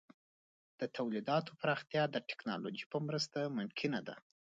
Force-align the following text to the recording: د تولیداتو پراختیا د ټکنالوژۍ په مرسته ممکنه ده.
د 0.79 0.81
تولیداتو 0.95 1.51
پراختیا 1.61 2.03
د 2.11 2.15
ټکنالوژۍ 2.29 2.85
په 2.91 2.97
مرسته 3.07 3.39
ممکنه 3.57 3.99
ده. 4.07 4.15